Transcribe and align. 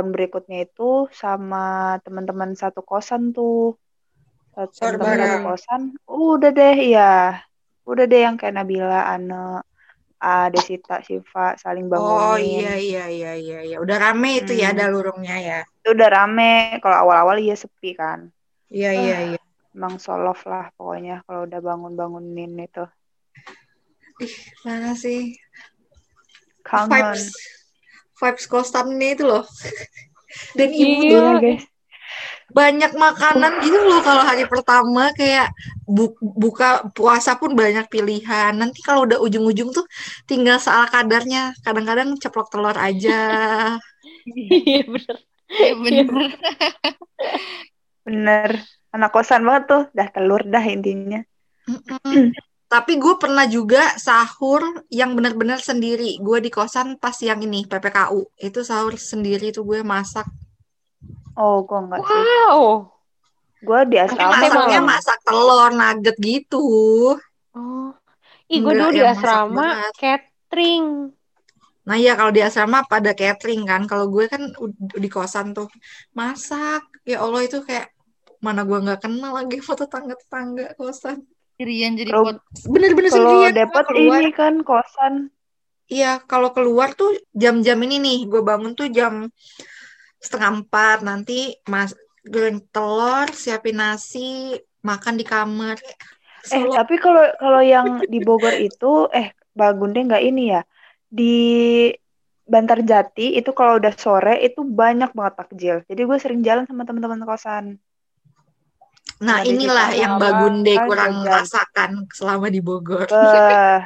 tahun 0.00 0.16
berikutnya 0.16 0.64
itu 0.64 1.12
sama 1.12 2.00
teman-teman 2.00 2.56
satu 2.56 2.80
kosan 2.80 3.36
tuh 3.36 3.76
teman-teman 4.56 5.20
satu 5.20 5.38
kosan 5.44 5.80
udah 6.08 6.50
deh 6.56 6.76
ya 6.88 7.36
udah 7.84 8.04
deh 8.08 8.20
yang 8.24 8.40
kayak 8.40 8.56
Nabila 8.56 9.04
Ane 9.04 9.60
A, 10.20 10.48
Desita, 10.48 11.04
Siva 11.04 11.56
saling 11.60 11.88
Oh 11.92 12.32
bangunin. 12.36 12.64
iya 12.64 12.74
iya 12.76 13.04
iya 13.08 13.32
iya 13.36 13.58
iya. 13.64 13.76
Udah 13.80 13.96
rame 13.96 14.44
itu 14.44 14.52
ya 14.52 14.68
Hmm. 14.68 14.76
ada 14.76 14.84
lurungnya 14.92 15.36
ya. 15.40 15.58
Itu 15.80 15.96
udah 15.96 16.08
rame. 16.12 16.76
Kalau 16.84 17.08
awal-awal 17.08 17.40
iya 17.40 17.56
sepi 17.56 17.96
kan. 17.96 18.28
Iya 18.68 18.90
iya 19.00 19.16
Ah. 19.16 19.20
iya. 19.32 19.40
Emang 19.72 19.96
solof 19.96 20.44
lah 20.44 20.68
pokoknya 20.76 21.24
kalau 21.24 21.48
udah 21.48 21.60
bangun-bangunin 21.64 22.52
itu. 22.52 22.84
Mana 24.64 24.92
sih? 24.92 25.40
Kangen. 26.68 27.16
Vibes 27.16 27.32
vibes 28.20 28.44
kosannya 28.44 29.08
itu 29.16 29.24
loh. 29.24 29.42
Dan 30.58 30.68
ibu 30.70 30.84
Iya. 30.94 31.10
tuh 31.10 31.18
Iya 31.18 31.32
guys. 31.40 31.64
banyak 32.50 32.92
makanan 32.98 33.62
gitu 33.62 33.78
loh 33.78 34.02
kalau 34.02 34.26
hari 34.26 34.42
pertama 34.44 35.14
kayak 35.14 35.54
bu- 35.86 36.18
buka 36.18 36.82
puasa 36.90 37.38
pun 37.38 37.54
banyak 37.54 37.86
pilihan. 37.86 38.50
Nanti 38.52 38.82
kalau 38.82 39.06
udah 39.06 39.22
ujung-ujung 39.22 39.70
tuh 39.70 39.86
tinggal 40.26 40.58
salah 40.58 40.86
kadarnya. 40.86 41.54
Kadang-kadang 41.62 42.18
ceplok 42.18 42.50
telur 42.50 42.74
aja. 42.76 43.18
Iya 44.30 44.82
bener. 44.86 45.16
Iya 45.50 45.72
bener. 45.74 46.06
Bener. 48.02 48.50
Anak 48.90 49.10
kosan 49.10 49.42
banget 49.42 49.64
tuh. 49.66 49.82
Dah 49.90 50.08
telur 50.10 50.42
dah 50.42 50.62
intinya. 50.62 51.20
Mm-mm. 51.66 52.34
Tapi 52.70 53.02
gue 53.02 53.18
pernah 53.18 53.50
juga 53.50 53.98
sahur 53.98 54.86
yang 54.94 55.18
benar-benar 55.18 55.58
sendiri. 55.58 56.22
Gue 56.22 56.38
di 56.38 56.54
kosan 56.54 57.02
pas 57.02 57.18
yang 57.18 57.42
ini 57.42 57.66
PPKU. 57.66 58.38
Itu 58.38 58.62
sahur 58.62 58.94
sendiri 58.94 59.50
tuh 59.50 59.66
gue 59.66 59.82
masak. 59.82 60.30
Oh, 61.34 61.66
gue 61.66 61.78
enggak 61.82 61.98
sih. 62.06 62.14
Wow. 62.14 62.86
Gue 63.58 63.80
di 63.90 63.98
Tapi 63.98 64.14
asrama. 64.14 64.38
masaknya 64.38 64.80
malam. 64.80 64.86
masak 64.86 65.18
telur 65.26 65.70
nugget 65.74 66.16
gitu. 66.22 66.62
Oh. 67.58 67.90
Ih, 68.46 68.58
gue 68.62 68.72
dulu 68.78 68.90
di 68.94 69.02
asrama 69.02 69.90
catering. 69.98 71.10
Nah 71.90 71.96
iya 71.98 72.14
kalau 72.14 72.30
di 72.30 72.38
asrama 72.38 72.86
pada 72.86 73.18
catering 73.18 73.66
kan. 73.66 73.82
Kalau 73.90 74.06
gue 74.06 74.30
kan 74.30 74.46
di 74.94 75.08
kosan 75.10 75.58
tuh 75.58 75.66
masak. 76.14 76.86
Ya 77.02 77.18
Allah 77.18 77.42
itu 77.42 77.66
kayak 77.66 77.90
mana 78.38 78.62
gue 78.62 78.78
nggak 78.78 79.10
kenal 79.10 79.34
lagi 79.34 79.58
foto 79.66 79.90
tangga-tangga 79.90 80.78
kosan. 80.78 81.26
Sendirian 81.60 81.92
jadi 81.92 82.08
pot. 82.16 82.40
Bener-bener 82.72 83.12
Kalau 83.12 83.20
sendirian. 83.20 83.52
depot 83.52 83.84
keluar. 83.84 84.20
ini 84.24 84.32
kan 84.32 84.54
kosan. 84.64 85.28
Iya, 85.92 86.24
kalau 86.24 86.56
keluar 86.56 86.96
tuh 86.96 87.12
jam-jam 87.36 87.76
ini 87.84 88.00
nih, 88.00 88.18
gue 88.32 88.40
bangun 88.40 88.72
tuh 88.72 88.88
jam 88.88 89.28
setengah 90.16 90.64
empat, 90.64 91.04
nanti 91.04 91.52
mas 91.68 91.92
goreng 92.24 92.64
telur, 92.72 93.28
siapin 93.36 93.76
nasi, 93.76 94.56
makan 94.80 95.20
di 95.20 95.24
kamar. 95.28 95.76
Eh, 96.48 96.64
Solo. 96.64 96.72
tapi 96.72 96.96
kalau 96.96 97.28
kalau 97.36 97.60
yang 97.60 98.00
di 98.08 98.24
Bogor 98.24 98.56
itu, 98.56 99.12
eh, 99.12 99.36
Bagunde 99.52 100.00
nggak 100.00 100.24
ini 100.24 100.56
ya? 100.56 100.64
Di 101.12 101.36
Bantarjati 102.48 103.36
itu 103.36 103.52
kalau 103.52 103.76
udah 103.76 103.92
sore 104.00 104.40
itu 104.40 104.64
banyak 104.64 105.12
banget 105.12 105.34
takjil. 105.36 105.76
Jadi 105.84 106.00
gue 106.08 106.16
sering 106.16 106.40
jalan 106.40 106.64
sama 106.64 106.88
teman-teman 106.88 107.20
kosan. 107.28 107.76
Nah, 109.20 109.38
sama 109.38 109.44
di 109.44 109.52
inilah 109.52 109.88
yang 109.92 110.12
Bagunde 110.16 110.72
kurang 110.88 111.12
jajan. 111.20 111.44
rasakan 111.44 111.90
selama 112.16 112.46
di 112.48 112.60
Bogor. 112.64 113.04
Beh, 113.06 113.80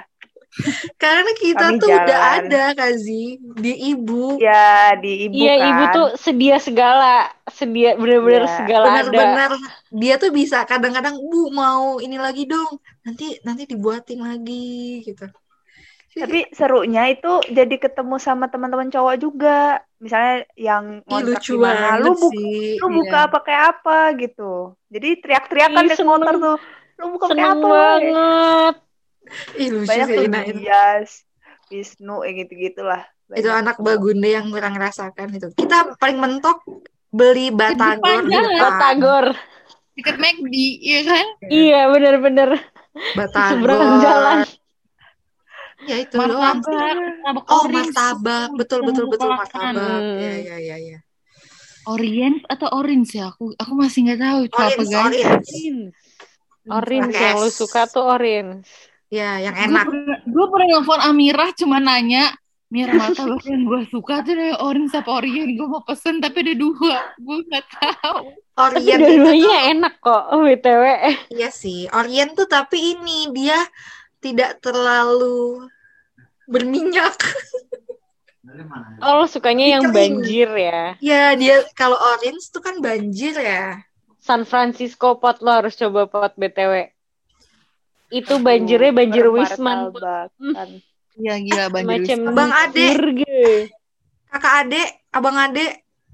Karena 1.03 1.31
kita 1.35 1.65
Kami 1.67 1.79
tuh 1.83 1.91
udah 1.91 2.19
jalan. 2.21 2.45
ada, 2.47 2.63
Kazi, 2.79 3.39
di 3.43 3.73
ibu. 3.91 4.39
ya 4.39 4.95
di 5.03 5.11
ibu 5.27 5.35
Iya, 5.35 5.53
kan. 5.59 5.67
ibu 5.71 5.83
tuh 5.95 6.07
sedia 6.25 6.57
segala, 6.63 7.05
sedia 7.51 7.89
bener-bener 8.01 8.45
Iya. 8.47 8.57
segala 8.59 8.89
ada. 9.03 9.11
Bener-bener 9.11 9.51
dia 9.91 10.15
tuh 10.23 10.31
bisa 10.31 10.57
kadang-kadang, 10.71 11.15
Bu, 11.19 11.51
mau 11.51 11.99
ini 11.99 12.17
lagi 12.19 12.43
dong. 12.47 12.79
Nanti 13.07 13.25
nanti 13.47 13.63
dibuatin 13.71 14.21
lagi 14.23 15.03
gitu. 15.07 15.27
Tapi 16.15 16.39
serunya 16.55 17.11
itu 17.11 17.29
jadi 17.51 17.75
ketemu 17.75 18.15
sama 18.23 18.47
teman-teman 18.47 18.87
cowok 18.95 19.17
juga. 19.19 19.83
Misalnya 20.05 20.45
yang 20.53 20.85
Ih, 21.01 21.23
lucu 21.25 21.57
di 21.57 21.65
mana, 21.65 21.97
banget 21.97 22.05
lu 22.05 22.13
buka 22.13 22.37
sih. 22.37 22.77
lu 22.77 22.87
Iya. 22.87 22.97
buka 23.01 23.19
apa 23.25 23.39
kayak 23.41 23.65
apa 23.73 23.99
gitu. 24.21 24.53
Jadi 24.93 25.09
teriak-teriakan 25.25 25.85
seneng. 25.89 26.09
motor 26.13 26.35
tuh. 26.37 26.57
Lu 27.01 27.05
buka 27.17 27.25
pakai 27.33 27.47
apa? 27.49 27.65
banget. 27.65 28.75
Ih, 29.57 29.69
lucu 29.73 29.89
Banyak 29.89 30.07
sih 30.07 30.17
tuh 30.21 30.25
itu. 30.29 30.53
Bias, 30.61 31.11
Wisnu, 31.73 32.17
kayak 32.21 32.35
gitu-gitulah. 32.45 33.03
Itu 33.33 33.49
Banyak. 33.49 33.61
anak 33.65 33.77
Bagunde 33.81 34.29
yang 34.29 34.53
kurang 34.53 34.77
rasakan 34.77 35.33
itu. 35.33 35.49
Kita 35.57 35.97
paling 35.97 36.21
mentok 36.21 36.61
beli 37.09 37.49
batagor 37.49 38.29
di 38.29 38.37
depan. 38.37 38.61
Batagor. 38.61 39.27
Dekat 39.97 40.17
McD, 40.21 40.55
iya 40.85 41.01
kan? 41.09 41.27
Iya, 41.49 41.81
bener-bener. 41.89 42.51
Batagor. 43.17 43.51
Seberang 43.57 44.05
jalan. 44.05 44.39
Ya 45.85 45.97
itu 45.99 46.15
doang. 46.15 46.59
Martabak, 46.59 46.97
martabak 46.97 47.45
Oh, 47.47 47.61
orange. 47.63 47.75
martabak. 47.93 48.49
Betul, 48.57 48.81
betul, 48.83 49.05
betul. 49.07 49.31
Martabak. 49.31 50.01
Hmm. 50.01 50.17
Iya, 50.17 50.33
iya, 50.39 50.57
iya. 50.59 50.77
Ya. 50.79 50.99
Orient 51.85 52.41
atau 52.47 52.69
orange 52.73 53.13
ya? 53.13 53.29
Aku 53.29 53.53
aku 53.53 53.73
masih 53.75 54.09
nggak 54.09 54.21
tahu 54.21 54.39
itu 54.43 54.57
apa 54.57 54.65
Orange, 54.65 54.89
guys. 54.89 55.05
orange. 55.05 55.53
Orange 56.65 57.13
Pakai 57.13 57.27
yang 57.27 57.37
lu 57.37 57.51
suka 57.51 57.81
tuh 57.87 58.05
orange. 58.07 58.65
Ya, 59.09 59.31
yang 59.39 59.55
enak. 59.55 59.85
gue 60.25 60.47
pernah 60.49 60.67
nelfon 60.71 60.99
Amirah 60.99 61.53
cuma 61.53 61.79
nanya 61.79 62.33
Mira 62.67 62.91
martabak 62.91 63.45
yang 63.47 63.63
gue 63.63 63.87
suka 63.87 64.25
tuh 64.25 64.33
yang 64.33 64.59
orange 64.59 64.91
apa 64.93 65.11
Orient 65.13 65.55
gue 65.55 65.69
mau 65.69 65.85
pesen 65.85 66.19
tapi 66.19 66.43
ada 66.43 66.55
dua 66.57 66.97
gue 67.15 67.37
nggak 67.45 67.65
tahu 67.71 68.19
Orient 68.57 68.81
itu 68.99 69.13
dua-duanya 69.15 69.45
tuh, 69.55 69.71
enak 69.71 69.95
kok, 70.01 70.25
BTW. 70.33 70.85
iya 71.31 71.51
sih. 71.51 71.87
Orient 71.91 72.33
tuh 72.33 72.49
tapi 72.49 72.97
ini 72.97 73.29
dia 73.31 73.61
tidak 74.25 74.65
terlalu 74.65 75.69
berminyak. 76.49 77.13
Oh, 79.05 79.21
lo 79.21 79.25
sukanya 79.29 79.69
yang 79.69 79.93
banjir 79.93 80.49
ya. 80.57 80.97
Ya, 81.01 81.37
dia 81.37 81.61
kalau 81.77 81.97
orange 81.97 82.49
tuh 82.49 82.65
kan 82.65 82.81
banjir 82.81 83.37
ya. 83.37 83.85
San 84.25 84.49
Francisco 84.49 85.21
pot 85.21 85.45
lo 85.45 85.53
harus 85.53 85.77
coba 85.77 86.09
pot 86.09 86.33
BTW. 86.41 86.89
Itu 88.09 88.41
banjirnya 88.41 88.93
banjir 88.97 89.29
Wisman. 89.29 89.93
Martabak, 89.93 90.33
kan. 90.33 90.71
Iya 91.17 91.35
gila 91.41 91.65
banjir 91.69 91.89
Macam 91.89 92.19
Wisman. 92.21 92.33
Abang 92.33 92.53
Ade. 92.53 92.89
Kakak 94.35 94.55
ade, 94.67 94.83
abang 95.15 95.37
ade, 95.39 95.67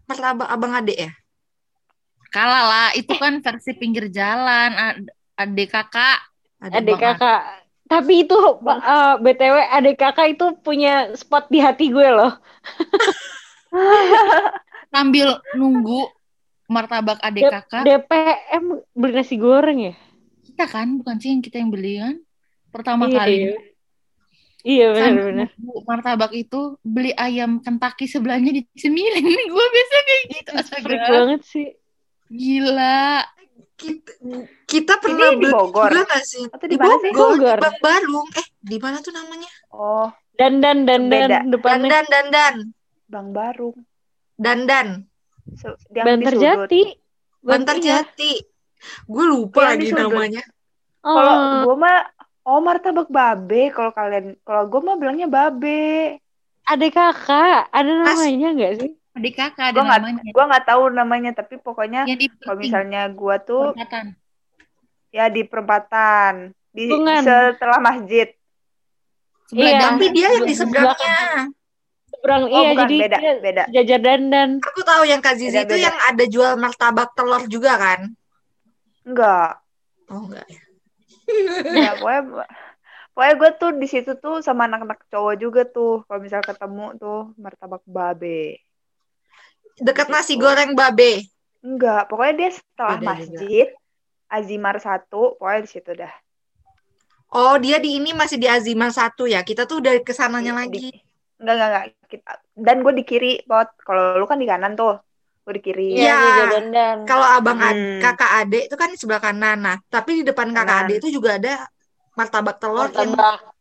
martabak 0.05 0.49
abang 0.51 0.75
ade 0.77 0.95
ya? 0.99 1.11
kalah 2.31 2.63
lah 2.63 2.89
itu 2.95 3.11
kan 3.19 3.43
versi 3.43 3.75
pinggir 3.75 4.07
jalan 4.07 4.71
Ad- 4.71 5.11
adik 5.35 5.75
kakak 5.75 6.31
Adik 6.61 6.93
Bang 6.93 7.17
kakak. 7.17 7.60
Tapi 7.91 8.23
itu 8.23 8.39
uh, 8.39 9.19
BTW 9.19 9.55
adik 9.69 9.99
kakak 9.99 10.39
itu 10.39 10.55
punya 10.63 11.11
spot 11.13 11.51
di 11.51 11.59
hati 11.59 11.91
gue 11.91 12.07
loh. 12.07 12.39
sambil 14.91 15.39
nunggu 15.55 16.11
martabak 16.67 17.19
adik 17.23 17.47
kakak 17.47 17.83
DPM 17.87 18.83
beli 18.91 19.13
nasi 19.15 19.39
goreng 19.39 19.79
ya? 19.91 19.95
kita 20.43 20.67
kan 20.67 20.99
bukan 20.99 21.17
sih 21.17 21.31
yang 21.31 21.43
kita 21.43 21.57
yang 21.63 21.71
beli 21.71 21.99
kan 21.99 22.15
pertama 22.69 23.07
Iya, 23.07 23.17
kali 23.17 23.35
iya. 23.39 23.55
Iya 24.61 24.87
benar-benar. 24.93 25.49
nunggu 25.57 25.79
martabak 25.89 26.33
itu 26.37 26.61
beli 26.85 27.17
ayam 27.17 27.65
Kentucky 27.65 28.05
sebelahnya 28.05 28.53
di 28.53 28.63
cemilin 28.77 29.25
gue 29.55 29.67
biasa 29.73 29.97
kayak 30.05 30.25
gitu 30.37 30.51
astaga 30.53 30.97
banget 31.09 31.41
sih. 31.47 31.69
gila 32.29 33.25
Kita, 33.81 34.13
kita 34.69 34.93
pernah 35.01 35.33
di 35.33 35.37
beli 35.41 35.53
Bogor? 35.57 35.89
juga 35.89 36.05
nggak 36.05 36.25
sih? 36.29 36.45
Atau 36.53 36.67
di 36.69 36.77
mana 36.77 36.95
sih? 37.01 37.11
Bogor, 37.17 37.33
Bogor. 37.33 37.57
di 37.57 37.65
Bang 37.65 37.79
Barung. 37.81 38.29
Eh, 38.37 38.47
di 38.61 38.77
mana 38.77 38.97
tuh 39.01 39.13
namanya? 39.17 39.51
Oh, 39.73 40.09
Dan 40.37 40.61
dan 40.61 40.85
dan 40.85 41.09
dan 41.09 41.29
Beda. 41.29 41.39
depannya 41.49 41.89
Dandan, 41.89 42.05
dandan, 42.13 42.55
Bang 43.09 43.29
Barung. 43.33 43.77
dandan. 44.37 44.89
So, 45.57 45.75
di 45.89 46.27
sudut. 46.29 46.69
Jati. 46.69 46.83
Bantar 47.41 47.77
Banter 47.77 47.77
ya. 47.81 47.97
Jati. 48.05 48.33
Gue 49.09 49.25
lupa 49.25 49.73
Yang 49.73 49.81
di 49.81 49.89
lagi 49.89 49.89
namanya. 49.97 50.43
Kalau 51.01 51.35
Oh, 51.37 51.61
gue 51.65 51.75
mah 51.81 51.99
Oh 52.41 52.59
martabak 52.59 53.13
babe 53.13 53.69
kalau 53.69 53.93
kalian 53.93 54.33
kalau 54.43 54.65
gue 54.67 54.81
mah 54.81 54.97
bilangnya 54.97 55.29
babe. 55.29 56.17
adik 56.65 56.95
kakak, 56.95 57.69
ada 57.69 57.91
namanya 57.91 58.49
nggak 58.57 58.73
sih? 58.81 58.93
Adik 59.21 59.35
kakak 59.37 59.67
ada 59.71 59.77
Gue 59.77 59.85
nggak 59.85 60.01
namanya 60.01 60.23
gue 60.33 60.45
nggak 60.49 60.65
tahu 60.65 60.83
namanya 60.89 61.31
tapi 61.37 61.55
pokoknya 61.61 62.09
di 62.09 62.27
kalau 62.41 62.57
misalnya 62.57 63.05
gue 63.13 63.37
tuh 63.45 63.77
perempatan. 63.77 64.05
ya 65.13 65.25
di 65.29 65.43
perempatan 65.45 66.33
di 66.73 66.85
Tungan. 66.89 67.21
setelah 67.21 67.79
masjid. 67.85 68.29
sebelah 69.51 69.69
Iya. 69.69 69.81
Tapi 69.83 70.05
dia 70.15 70.29
yang 70.33 70.47
di 70.47 70.55
seberangnya. 70.55 71.19
Seberang 72.11 72.43
Oh 72.47 72.63
iya 72.63 72.71
bukan 72.75 72.87
jadi 72.87 72.97
beda 73.07 73.19
dia 73.19 73.35
beda. 73.39 73.65
jajar 73.71 74.01
dandan. 74.03 74.51
Aku 74.63 74.81
tahu 74.83 75.03
yang 75.07 75.21
Kak 75.23 75.35
Zizi 75.39 75.55
itu 75.55 75.63
Beda-beda. 75.63 75.87
yang 75.87 75.97
ada 76.11 76.25
jual 76.27 76.53
martabak 76.59 77.11
telur 77.15 77.43
juga 77.47 77.75
kan? 77.79 78.01
Enggak. 79.07 79.59
Oh 80.11 80.27
enggak 80.27 80.47
ya. 80.47 80.61
Pokoknya 81.99 82.23
pokoknya 83.15 83.35
gue 83.39 83.51
tuh 83.59 83.71
di 83.79 83.87
situ 83.87 84.13
tuh 84.19 84.43
sama 84.43 84.67
anak-anak 84.67 85.07
cowok 85.11 85.35
juga 85.39 85.63
tuh 85.67 86.03
kalau 86.07 86.21
misal 86.23 86.43
ketemu 86.43 86.87
tuh 86.99 87.35
martabak 87.35 87.83
babe. 87.87 88.59
Dekat 89.81 90.09
nasi 90.09 90.37
goreng 90.37 90.77
babe. 90.77 91.25
Enggak, 91.61 92.09
pokoknya 92.09 92.35
dia 92.37 92.51
setelah 92.53 92.97
Beda 92.97 93.01
juga. 93.01 93.11
masjid, 93.11 93.67
Azimar 94.29 94.77
satu, 94.79 95.37
pokoknya 95.37 95.61
di 95.65 95.71
situ 95.71 95.91
dah. 95.93 96.13
Oh, 97.31 97.57
dia 97.57 97.79
di 97.79 97.97
ini 97.97 98.11
masih 98.11 98.37
di 98.37 98.45
Azimar 98.45 98.91
satu 98.91 99.25
ya. 99.25 99.41
Kita 99.41 99.65
tuh 99.65 99.79
udah 99.79 99.97
ke 100.03 100.11
sananya 100.11 100.53
Di- 100.53 100.59
lagi. 100.59 100.89
Enggak, 101.39 101.55
enggak, 101.55 101.69
enggak. 101.69 101.85
Kita, 102.05 102.31
dan 102.59 102.77
gue 102.81 102.93
di 102.93 103.05
kiri, 103.05 103.33
pot. 103.43 103.69
Kalau 103.81 104.19
lu 104.19 104.27
kan 104.27 104.37
di 104.37 104.45
kanan 104.45 104.75
tuh. 104.75 104.99
Gue 105.41 105.53
di 105.57 105.63
kiri. 105.63 105.89
Iya. 105.97 106.17
Iya, 106.17 106.45
Dandan. 106.51 106.97
Kalau 107.07 107.25
abang 107.25 107.57
ad- 107.57 107.73
Hmm. 107.73 108.01
kakak 108.03 108.31
adik 108.41 108.63
itu 108.69 108.77
kan 108.77 108.89
di 108.91 108.99
sebelah 108.99 109.23
kanan. 109.23 109.59
Nah, 109.63 109.77
tapi 109.87 110.21
di 110.21 110.23
depan 110.23 110.51
kakak 110.51 110.69
Kanan. 110.69 110.85
adik 110.85 110.97
itu 111.01 111.09
juga 111.17 111.39
ada 111.39 111.55
martabak 112.13 112.57
telur 112.59 112.91
yang 112.91 113.15
Martabak. 113.15 113.57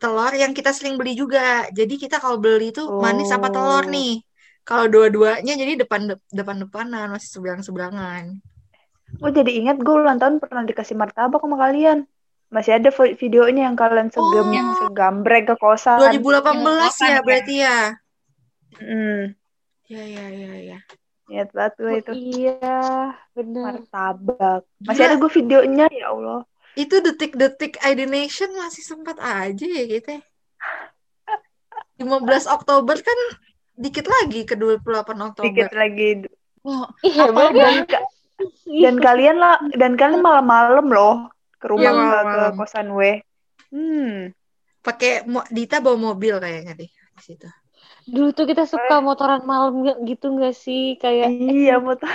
telur 0.00 0.32
yang 0.34 0.50
kita 0.50 0.72
sering 0.72 0.96
beli 0.96 1.14
juga. 1.14 1.68
Jadi 1.70 1.94
kita 1.94 2.16
kalau 2.16 2.40
beli 2.40 2.72
itu 2.72 2.82
manis 2.98 3.30
apa 3.30 3.48
telur 3.48 3.84
Oh. 3.86 3.92
nih. 3.92 4.18
Kalau 4.62 4.86
dua-duanya 4.86 5.58
jadi 5.58 5.74
depan 5.74 6.06
depan 6.30 6.56
depanan 6.62 7.10
masih 7.10 7.28
seberang 7.28 7.60
seberangan. 7.60 8.38
Gue 9.18 9.30
jadi 9.34 9.50
ingat 9.58 9.82
gue 9.82 9.92
ulang 9.92 10.16
tahun 10.16 10.38
pernah 10.38 10.62
dikasih 10.62 10.94
martabak 10.94 11.42
sama 11.42 11.58
kalian. 11.58 12.06
Masih 12.48 12.76
ada 12.76 12.88
videonya 12.92 13.68
yang 13.68 13.76
kalian 13.76 14.12
segem, 14.12 14.44
Oh. 14.48 14.76
segambrek 14.86 15.48
ke 15.48 15.54
kosan. 15.56 15.98
2018 15.98 16.52
Yang 16.94 17.00
ya 17.00 17.08
makan 17.16 17.26
berarti 17.26 17.54
ya. 17.58 17.78
Hmm, 18.72 19.22
Ya 19.88 20.02
ya 20.04 20.26
ya 20.28 20.52
ya. 20.72 20.78
ingat 21.28 21.48
banget 21.52 21.72
gue 21.76 21.88
Oh, 21.88 21.96
itu. 21.96 22.12
iya, 22.12 22.80
benar. 23.32 23.80
Martabak. 23.80 24.62
Masih 24.80 25.00
Gila. 25.00 25.08
ada 25.08 25.16
gue 25.16 25.30
videonya, 25.32 25.86
ya 25.88 26.06
Allah. 26.12 26.40
Itu 26.72 27.00
detik-detik 27.00 27.76
ID 27.80 28.04
Nation 28.04 28.52
masih 28.52 28.84
sempat 28.84 29.16
aja 29.16 29.64
ya 29.64 29.84
kita. 29.84 30.20
15 32.00 32.08
Oktober 32.48 32.96
kan 32.96 33.18
dikit 33.82 34.06
lagi 34.06 34.46
ke 34.46 34.54
28 34.54 34.86
Oktober. 35.18 35.46
Dikit 35.50 35.72
lagi. 35.74 36.08
Oh, 36.62 36.86
Iya, 37.02 37.26
dan, 37.50 37.76
ka- 37.84 38.06
dan 38.64 38.96
kalian 38.96 39.36
lah, 39.36 39.58
dan 39.74 39.98
kalian 39.98 40.22
malam-malam 40.22 40.86
loh 40.86 41.14
ke 41.58 41.66
rumah 41.66 41.90
Iya, 41.90 42.20
ke- 42.22 42.54
kosan 42.54 42.94
gue. 42.94 43.18
Hmm. 43.74 44.30
Pakai 44.78 45.26
mo- 45.26 45.46
Dita 45.50 45.82
bawa 45.82 46.14
mobil 46.14 46.38
kayaknya 46.38 46.78
deh 46.78 46.86
di 46.90 47.20
situ. 47.22 47.50
Dulu 48.02 48.30
tuh 48.30 48.46
kita 48.46 48.66
suka 48.66 48.98
motoran 48.98 49.42
malam 49.42 49.78
gitu 50.02 50.30
nggak 50.30 50.54
sih? 50.54 50.98
Kayak 50.98 51.30
Iya, 51.30 51.78
motor. 51.78 52.10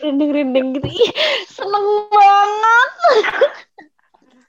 rinding-rinding 0.00 0.78
gitu. 0.78 0.86
Ih, 0.86 1.10
seneng 1.46 1.86
banget. 2.10 2.90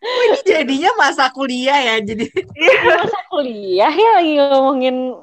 Oh, 0.01 0.21
ini 0.25 0.41
jadinya 0.41 0.97
masa 0.97 1.29
kuliah 1.29 1.77
ya. 1.77 2.01
Jadi 2.01 2.25
Masa 2.81 3.21
kuliah 3.29 3.93
ya 3.93 4.09
lagi 4.17 4.33
ngomongin 4.33 5.13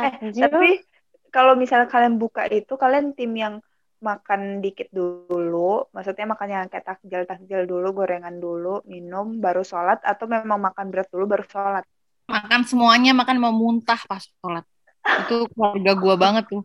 Eh, 0.00 0.12
takjil. 0.16 0.42
tapi 0.42 0.68
kalau 1.30 1.54
misalnya 1.54 1.86
kalian 1.86 2.16
buka 2.16 2.48
itu, 2.48 2.74
kalian 2.74 3.12
tim 3.12 3.30
yang 3.34 3.54
makan 4.00 4.64
dikit 4.64 4.88
dulu, 4.90 5.84
maksudnya 5.92 6.24
makan 6.24 6.48
yang 6.48 6.66
kayak 6.66 6.88
takjil-takjil 6.88 7.68
dulu, 7.68 7.92
gorengan 7.92 8.32
dulu, 8.36 8.80
minum, 8.88 9.36
baru 9.38 9.60
sholat, 9.60 10.00
atau 10.00 10.24
memang 10.24 10.56
makan 10.58 10.88
berat 10.88 11.08
dulu 11.12 11.28
baru 11.28 11.44
sholat? 11.46 11.84
makan 12.26 12.62
semuanya, 12.62 13.10
makan 13.10 13.42
mau 13.42 13.50
muntah 13.50 13.98
pas 14.06 14.22
sholat. 14.22 14.62
Itu 15.26 15.50
keluarga 15.50 15.92
gua 15.98 16.14
banget 16.14 16.46
tuh. 16.46 16.62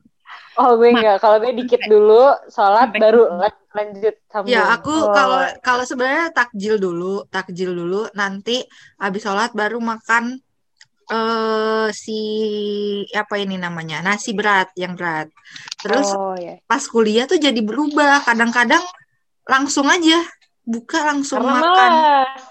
Oh 0.56 0.78
gue 0.78 0.94
enggak, 0.94 1.18
kalau 1.20 1.42
gue 1.42 1.52
dikit 1.58 1.82
dulu, 1.90 2.22
sholat 2.48 2.94
Sampai- 2.94 3.02
baru 3.02 3.24
lan- 3.34 3.66
lanjut 3.74 4.16
sambung. 4.30 4.52
ya 4.54 4.72
aku 4.72 4.94
Oh. 4.94 5.12
kalau 5.12 5.42
kalau 5.60 5.84
sebenarnya 5.84 6.32
takjil 6.32 6.76
dulu, 6.78 7.26
takjil 7.28 7.74
dulu, 7.74 8.08
nanti 8.14 8.62
habis 8.96 9.26
sholat 9.26 9.52
baru 9.58 9.82
makan 9.82 10.38
eh 11.06 11.88
si 11.94 12.20
apa 13.14 13.38
ini 13.38 13.56
namanya 13.56 14.02
nasi 14.02 14.34
berat 14.34 14.74
yang 14.74 14.98
berat. 14.98 15.30
Terus 15.78 16.10
Oh 16.12 16.34
ya. 16.36 16.58
pas 16.66 16.82
kuliah 16.82 17.30
tuh 17.30 17.38
jadi 17.38 17.58
berubah. 17.62 18.26
Kadang-kadang 18.26 18.82
langsung 19.46 19.86
aja 19.86 20.22
buka 20.66 21.06
langsung 21.06 21.46
Karena 21.46 21.56
makan. 21.62 21.92
malas. 21.94 22.42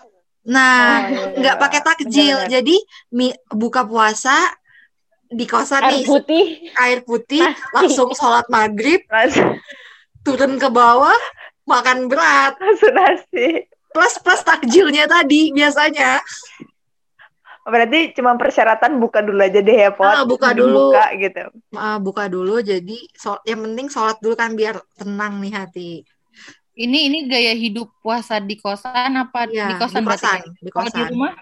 Nah, 0.45 0.77
Oh, 0.77 0.99
iya, 1.09 1.23
iya. 1.33 1.37
nggak 1.41 1.57
pakai 1.59 1.81
takjil. 1.83 2.37
Benar-benar. 2.37 2.53
Jadi 2.53 2.77
mi- 3.11 3.39
buka 3.51 3.83
puasa 3.83 4.37
di 5.25 5.49
kosan 5.49 5.83
nih 5.83 6.05
Air 6.05 6.07
putih. 6.07 6.45
air 6.79 6.99
putih, 7.03 7.43
Nasi. 7.43 7.73
langsung 7.75 8.15
sholat 8.15 8.47
maghrib, 8.47 9.03
Langsung, 9.09 9.57
turun 10.23 10.61
ke 10.61 10.69
bawah, 10.69 11.17
makan 11.67 12.07
berat, 12.07 12.55
nasi. 12.95 13.67
plus 13.91 14.15
plus 14.23 14.43
takjilnya 14.43 15.09
tadi 15.09 15.51
biasanya. 15.51 16.23
Berarti 17.65 18.13
cuma 18.13 18.37
persyaratan 18.37 19.01
buka 19.01 19.25
dulu 19.25 19.41
aja 19.41 19.61
deh 19.65 19.79
ya, 19.89 19.91
Pot. 19.91 20.05
Ah, 20.05 20.25
buka 20.29 20.53
dulu. 20.53 20.93
Buka 20.93 21.05
gitu. 21.17 21.43
Ah, 21.73 21.97
buka 21.97 22.25
dulu, 22.29 22.61
jadi 22.61 22.97
so- 23.17 23.41
yang 23.49 23.65
penting 23.65 23.89
sholat 23.89 24.21
dulu 24.21 24.37
kan 24.37 24.53
biar 24.53 24.77
tenang 25.01 25.41
nih 25.41 25.53
hati. 25.57 25.91
Ini 26.75 26.99
ini 27.09 27.19
gaya 27.31 27.55
hidup 27.55 27.87
puasa 28.03 28.43
di 28.43 28.59
kosan 28.59 29.15
apa 29.15 29.47
Ya, 29.47 29.71
di 29.71 29.75
kosan 29.79 30.03
di 30.03 30.07
berarti 30.11 30.27
kosan, 30.27 30.39
ya? 30.43 30.45
di 30.61 30.71
Kalau 30.75 30.91
di 30.91 30.93
kosan. 30.93 31.09
rumah 31.15 31.33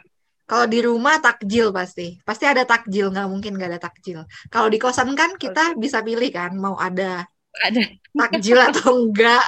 Kalau 0.42 0.66
di 0.68 0.80
rumah 0.84 1.16
takjil 1.16 1.66
pasti, 1.72 2.06
pasti 2.28 2.44
ada 2.44 2.68
takjil, 2.68 3.08
nggak 3.08 3.24
mungkin 3.24 3.56
nggak 3.56 3.70
ada 3.72 3.80
takjil. 3.88 4.20
Kalau 4.52 4.68
di 4.68 4.76
kosan 4.76 5.16
kan 5.16 5.32
kita 5.40 5.72
bisa 5.80 6.04
pilih 6.04 6.28
kan, 6.28 6.52
mau 6.60 6.76
ada 6.76 7.24
ada. 7.64 7.80
takjil 8.12 8.58
atau 8.60 8.92
enggak, 9.08 9.40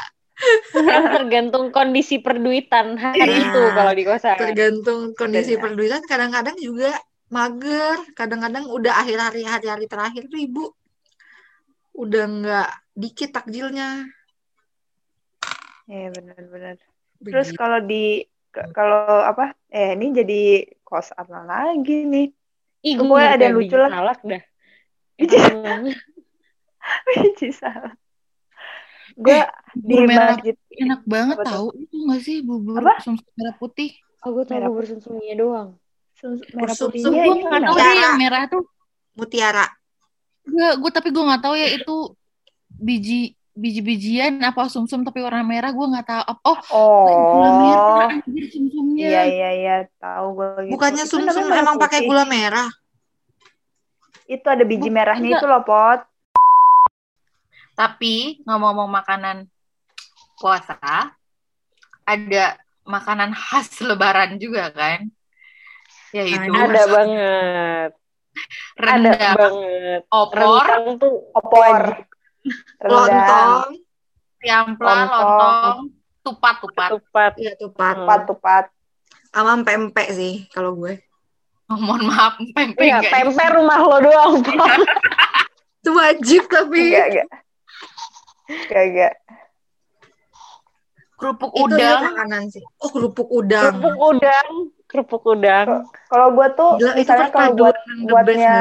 tergantung 1.14 1.70
kondisi 1.70 2.18
perduitan 2.18 2.98
hari 2.98 3.22
Nah, 3.22 3.38
itu 3.48 3.62
kalau 3.72 3.92
di 3.94 4.02
kosan. 4.02 4.36
tergantung 4.36 5.00
kondisi 5.14 5.54
Benar. 5.54 5.62
perduitan. 5.62 6.02
Kadang-kadang 6.04 6.56
juga 6.58 6.90
mager, 7.30 7.98
kadang-kadang 8.18 8.66
udah 8.68 8.92
akhir 9.00 9.18
hari 9.18 9.42
hari-hari 9.46 9.86
terakhir 9.86 10.26
tuh 10.28 10.40
ibu 10.42 10.64
udah 11.94 12.24
nggak 12.26 12.70
dikit 12.98 13.30
takjilnya. 13.30 14.02
Iya, 15.86 16.10
benar-benar. 16.10 16.76
Terus 17.22 17.54
kalau 17.54 17.78
di 17.82 18.26
kalau 18.74 19.22
apa? 19.22 19.54
Eh, 19.70 19.94
ini 19.98 20.14
jadi 20.14 20.42
kosan 20.86 21.26
lagi 21.46 22.06
nih. 22.06 22.28
Ih, 22.84 22.94
gue 23.00 23.22
ada 23.22 23.46
lucu 23.48 23.74
lah. 23.74 23.90
salak 23.90 24.20
dah. 24.26 24.42
Biji- 25.16 25.38
Emang. 25.54 25.94
Biji. 27.08 27.48
Gue 29.14 29.38
di 29.72 29.94
Bubur 29.94 30.04
merah 30.04 30.34
masjid 30.34 30.56
enak 30.74 31.00
banget 31.04 31.36
Apa 31.38 31.44
tahu. 31.46 31.66
Itu 31.76 31.94
enggak 32.02 32.20
sih 32.20 32.36
bubur 32.40 32.78
Apa? 32.78 32.94
sumsum 32.98 33.30
merah 33.34 33.54
putih? 33.54 33.90
Oh, 34.20 34.30
gue 34.32 34.42
tau 34.42 34.54
Merah 34.54 34.68
bubur 34.68 34.84
sumsumnya 34.84 35.34
doang. 35.34 35.68
Sus- 36.14 36.46
merah 36.50 36.74
Sup- 36.74 36.90
putihnya 36.90 37.22
Gue 37.22 37.34
nggak 37.36 37.62
tahu 37.62 37.74
kenapa? 37.74 37.86
deh 37.86 37.94
yang 37.96 38.16
merah 38.16 38.42
tuh. 38.46 38.64
Mutiara. 39.14 39.66
Enggak, 40.44 40.72
gue 40.76 40.90
tapi 40.92 41.08
gue 41.08 41.22
nggak 41.22 41.42
tahu 41.42 41.54
ya 41.54 41.68
itu 41.72 41.96
biji 42.68 43.20
biji-bijian 43.54 44.42
apa 44.42 44.66
sumsum 44.66 45.06
tapi 45.06 45.22
warna 45.22 45.46
merah 45.46 45.70
gue 45.70 45.86
nggak 45.86 46.06
tahu. 46.06 46.22
Oh, 46.74 47.06
gula 47.06 47.50
merah 47.54 47.86
Oh, 48.10 48.14
anjir 48.18 48.44
sumsumnya. 48.50 49.06
iya 49.06 49.22
iya 49.24 49.50
iya, 49.54 49.74
tahu 49.96 50.26
gue 50.34 50.48
gitu. 50.66 50.72
Bukannya 50.74 51.04
sumsum 51.06 51.44
merah 51.44 51.62
emang 51.62 51.78
pakai 51.78 52.02
putih. 52.02 52.08
gula 52.10 52.24
merah? 52.26 52.66
Itu 54.26 54.46
ada 54.48 54.64
biji 54.64 54.88
Bukan, 54.88 54.96
merahnya 54.96 55.28
enggak. 55.30 55.40
itu 55.40 55.46
loh, 55.46 55.62
Pot. 55.62 56.00
Tapi 57.74 58.42
ngomong-ngomong 58.46 58.90
makanan 58.90 59.50
puasa, 60.38 60.78
ada 62.06 62.44
makanan 62.86 63.34
khas 63.34 63.82
Lebaran 63.82 64.38
juga 64.38 64.70
kan? 64.70 65.10
Yaitu 66.14 66.50
Ada. 66.54 66.64
Ada 66.70 66.82
banget. 66.86 67.90
Ada 68.74 68.82
rendang, 68.82 69.36
banget. 69.38 70.00
opor, 70.10 70.38
Rendang 70.66 70.86
tuh 70.98 71.14
Opor, 71.34 71.78
rendang, 72.82 72.90
Lontong, 72.90 73.70
tiampla, 74.38 74.90
Lontong. 74.90 75.10
lontong, 75.14 75.76
tupat-tupat. 76.22 76.90
tupat. 76.98 77.32
iya 77.38 77.54
tupat. 77.54 77.94
tupat, 77.94 78.20
tupat. 78.26 78.64
Sama 79.30 79.62
pempek 79.62 80.08
sih 80.10 80.46
kalau 80.50 80.74
gue. 80.74 80.98
Oh, 81.66 81.78
mohon 81.80 82.06
maaf, 82.06 82.38
pempek 82.54 82.78
Iya, 82.84 82.98
pempek 83.08 83.48
rumah 83.54 83.78
lo 83.82 83.98
doang. 83.98 84.42
Pak. 84.42 84.78
Itu 85.82 85.90
wajib 85.94 86.42
tapi 86.46 86.80
Enggak, 86.90 87.06
enggak. 87.10 87.28
Enggak. 88.48 89.14
Kerupuk 91.14 91.50
itu 91.54 91.78
ya 91.78 91.96
udang, 91.96 92.00
makanan 92.10 92.42
sih. 92.50 92.64
Oh, 92.82 92.90
kerupuk 92.90 93.28
udang. 93.30 93.62
Kerupuk 93.62 93.96
udang. 93.96 94.48
Kerupuk 94.84 95.22
udang. 95.24 95.66
Kalau 96.10 96.28
gue 96.34 96.46
tuh, 96.52 96.70
Gila, 96.76 96.90
itu 96.92 96.98
misalnya 97.00 97.28
kalau 97.30 97.50
perpaduan 97.54 97.56
buat 97.56 97.76
buatnya 98.04 98.56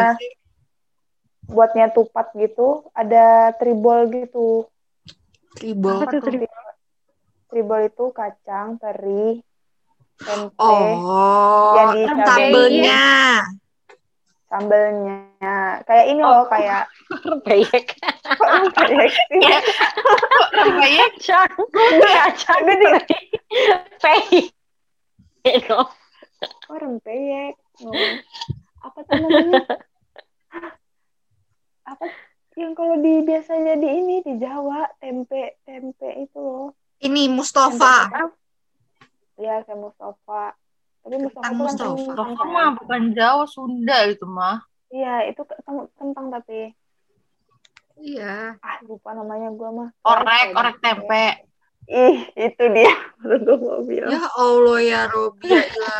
buatnya 1.43 1.85
tupat 1.91 2.27
gitu, 2.39 2.87
ada 2.95 3.51
tribol 3.59 4.07
gitu. 4.07 4.69
Tribol. 5.59 5.99
Apa 5.99 6.13
tuh 6.13 6.21
tadi? 6.23 6.37
Tribol 7.51 7.81
itu 7.85 8.05
kacang, 8.15 8.79
teri, 8.79 9.43
tempe, 10.23 10.61
Oh, 10.61 11.75
Yang 11.77 11.89
di 11.93 12.81
sambelnya. 14.53 15.17
Kayak 15.89 16.05
ini 16.13 16.21
loh, 16.21 16.45
kayak 16.45 16.85
Peyek. 17.45 17.97
kayak 18.77 19.09
sih. 19.09 19.41
rempeyek. 20.53 21.13
Kacang. 21.17 22.61
Gue 22.61 22.77
di 22.77 22.87
Peyek. 23.97 24.53
oh, 26.69 26.77
rempeyek. 26.77 27.57
Ngomong. 27.81 28.13
Apa 28.85 28.99
tuh 29.09 29.15
namanya? 29.17 29.65
Apa 31.89 32.05
yang 32.53 32.77
kalau 32.77 33.01
di 33.01 33.25
biasanya 33.25 33.81
di 33.81 33.89
ini 33.89 34.21
di 34.21 34.37
Jawa 34.37 34.85
tempe 35.01 35.57
tempe 35.65 36.05
itu 36.21 36.37
loh. 36.37 36.77
Ini 37.01 37.25
Tempe 37.25 37.35
Mustafa. 37.41 37.95
kentang. 38.07 38.31
Iya 39.41 39.65
kayak 39.65 39.79
Mustafa. 39.81 40.53
Tapi 41.03 41.15
Mustafa 41.19 41.43
itu 41.43 41.43
kan 41.43 41.53
Mustafa. 41.53 41.91
kentang 41.91 42.29
Mustafa 42.31 42.39
kan. 42.39 42.47
mah 42.49 42.69
bukan 42.79 43.01
Jawa, 43.11 43.45
Sunda 43.45 43.97
itu 44.07 44.25
mah. 44.25 44.57
Iya 44.87 45.15
itu 45.27 45.41
kentang, 45.93 46.27
tapi 46.29 46.71
Iya. 47.93 48.57
ah 48.57 48.77
lupa 48.83 49.13
namanya 49.13 49.51
gua 49.51 49.69
mah. 49.69 49.89
Orek, 50.01 50.47
orek 50.51 50.75
tempe. 50.79 51.25
Ih 51.85 52.17
itu 52.33 52.63
dia. 52.71 52.89
Baru 53.19 53.37
gua 53.43 53.57
mau 53.59 53.81
bilang. 53.83 54.11
Ya 54.11 54.23
Allah 54.33 54.79
ya 54.79 55.01
Robi. 55.07 55.51
ya. 55.51 55.63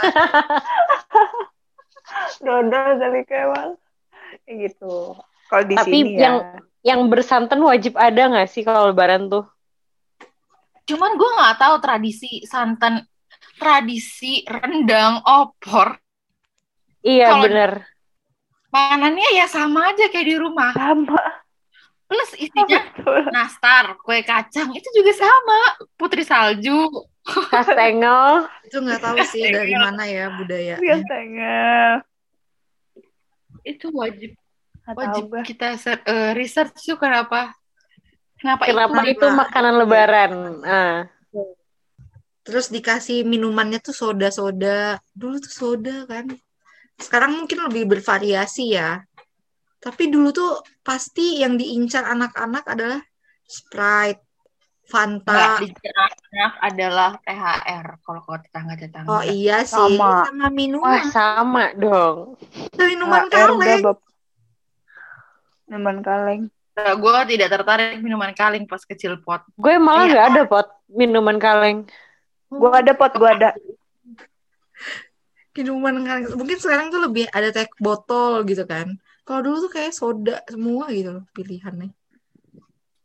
Dodol 2.39 2.89
dari 2.97 3.21
kewal. 3.23 3.75
Kayak 4.43 4.55
gitu. 4.69 5.15
Kalau 5.47 5.63
di 5.63 5.75
Tapi 5.77 5.89
sini 5.91 6.17
yang 6.17 6.35
ya. 6.83 6.95
yang 6.95 7.01
bersantan 7.07 7.61
wajib 7.61 7.95
ada 7.95 8.27
nggak 8.27 8.49
sih 8.49 8.61
kalau 8.61 8.91
lebaran 8.91 9.29
tuh? 9.29 9.45
Cuman 10.83 11.15
gue 11.15 11.29
nggak 11.31 11.55
tahu 11.57 11.75
tradisi 11.79 12.43
santan, 12.43 13.07
tradisi 13.57 14.41
rendang, 14.45 15.21
opor. 15.23 15.97
Iya 17.03 17.27
Kalau- 17.33 17.43
bener. 17.45 17.71
Makanannya 18.73 19.27
ya 19.37 19.45
sama 19.45 19.93
aja 19.93 20.09
kayak 20.09 20.27
di 20.27 20.35
rumah. 20.39 20.73
Sama. 20.73 21.21
Plus 22.09 22.31
isinya 22.41 22.81
Betul. 22.89 23.29
nastar, 23.29 23.97
kue 24.01 24.25
kacang 24.25 24.73
itu 24.73 24.85
juga 24.97 25.13
sama. 25.13 25.77
Putri 25.93 26.25
salju. 26.25 26.89
Kastengel. 27.23 28.43
Itu 28.67 28.83
nggak 28.83 28.99
tahu 28.99 29.17
sih 29.29 29.47
dari 29.47 29.71
mana 29.77 30.03
ya 30.09 30.27
budaya. 30.35 30.75
Biasanya. 30.81 31.55
Itu 33.63 33.93
wajib 33.95 34.35
wajib 34.83 35.31
gua. 35.31 35.41
kita 35.47 35.79
ser- 35.79 36.03
eh, 36.03 36.35
research 36.35 36.75
tuh 36.83 36.99
kenapa 36.99 37.55
kenapa, 38.35 38.67
Kenapa 38.67 38.99
itu 39.07 39.23
itu 39.23 39.27
makanan 39.31 39.73
lebaran? 39.79 40.31
Ah. 40.67 40.99
Terus 42.43 42.67
dikasih 42.67 43.23
minumannya 43.23 43.79
tuh 43.79 43.95
soda-soda. 43.95 44.99
Dulu 45.15 45.35
tuh 45.39 45.53
soda 45.53 46.03
kan. 46.05 46.27
Sekarang 46.99 47.39
mungkin 47.39 47.63
lebih 47.67 47.87
bervariasi 47.89 48.75
ya. 48.75 48.99
Tapi 49.79 50.07
dulu 50.07 50.31
tuh 50.31 50.51
pasti 50.79 51.43
yang 51.43 51.55
diincar 51.55 52.07
anak-anak 52.07 52.63
adalah 52.67 52.99
Sprite, 53.43 54.23
Fanta. 54.87 55.59
di 55.59 55.67
anak 55.71 56.53
adalah 56.63 57.09
THR 57.23 57.85
kalau 57.99 58.21
kalau 58.23 58.39
tetangga-tetangga. 58.39 59.07
Oh 59.11 59.23
iya 59.23 59.63
sih, 59.63 59.99
Sama. 59.99 60.27
sama 60.27 60.47
minuman. 60.47 60.87
Wah 60.87 61.03
sama 61.11 61.65
dong. 61.75 62.39
minuman 62.75 63.27
HR 63.27 63.31
udah 63.31 63.39
kaleng. 63.59 63.81
bab. 63.83 63.97
Minuman 65.67 65.97
kaleng. 65.99 66.41
gue 66.73 67.17
tidak 67.29 67.49
tertarik 67.53 68.01
minuman 68.01 68.31
kaleng 68.33 68.65
pas 68.65 68.81
kecil 68.81 69.21
pot. 69.21 69.43
Gue 69.55 69.77
malah 69.77 70.07
Iya. 70.07 70.11
nggak 70.15 70.25
ada 70.31 70.41
pot 70.47 70.67
minuman 70.89 71.37
kaleng. 71.37 71.85
Gua 72.59 72.79
ada 72.81 72.93
pot, 72.93 73.13
gua 73.17 73.33
ada. 73.33 73.49
Minuman. 75.53 76.01
Mungkin 76.33 76.57
sekarang 76.57 76.89
tuh 76.89 77.01
lebih 77.05 77.29
ada 77.29 77.53
teh 77.53 77.69
botol 77.77 78.41
gitu 78.49 78.65
kan. 78.65 78.97
Kalau 79.23 79.39
dulu 79.39 79.69
tuh 79.69 79.71
kayak 79.71 79.95
soda 79.95 80.43
semua 80.49 80.91
gitu 80.91 81.15
loh 81.15 81.23
pilihannya. 81.31 81.95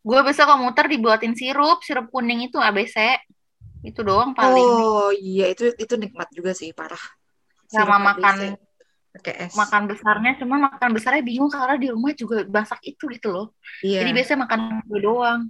Gue 0.02 0.20
bisa 0.24 0.48
komuter 0.48 0.88
dibuatin 0.88 1.36
sirup, 1.36 1.84
sirup 1.84 2.08
kuning 2.08 2.48
itu 2.48 2.56
ABC. 2.56 3.20
Itu 3.84 4.02
doang 4.02 4.34
paling. 4.34 4.64
Oh 4.64 5.12
iya 5.14 5.52
itu 5.52 5.70
itu 5.76 5.94
nikmat 6.00 6.32
juga 6.32 6.56
sih 6.56 6.72
parah. 6.74 6.98
Sama 7.68 8.00
Sirup 8.00 8.06
makan 8.08 8.34
ABC. 8.40 8.66
pakai 9.08 9.34
es. 9.48 9.52
makan 9.56 9.82
besarnya 9.88 10.32
cuman 10.40 10.58
makan 10.68 10.90
besarnya 10.94 11.22
bingung 11.24 11.50
karena 11.50 11.76
di 11.80 11.88
rumah 11.90 12.12
juga 12.16 12.44
masak 12.48 12.80
itu 12.82 13.04
gitu 13.12 13.28
loh. 13.28 13.46
Iya. 13.84 14.02
Jadi 14.02 14.10
biasanya 14.16 14.38
makan 14.48 14.60
itu 14.82 14.96
doang. 14.98 15.40